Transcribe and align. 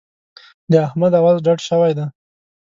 د 0.71 0.73
احمد 0.87 1.11
اواز 1.19 1.37
ډډ 1.45 1.59
شوی 1.69 1.91
دی. 1.97 2.05